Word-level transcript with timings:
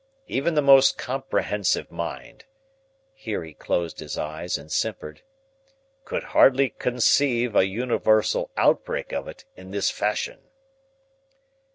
Even 0.25 0.55
the 0.55 0.63
most 0.63 0.97
comprehensive 0.97 1.91
mind" 1.91 2.45
here 3.13 3.43
he 3.43 3.53
closed 3.53 3.99
his 3.99 4.17
eyes 4.17 4.57
and 4.57 4.71
simpered 4.71 5.21
"could 6.05 6.23
hardly 6.23 6.71
conceive 6.79 7.55
a 7.55 7.67
universal 7.67 8.49
outbreak 8.57 9.13
of 9.13 9.27
it 9.27 9.45
in 9.55 9.69
this 9.69 9.91
fashion." 9.91 10.39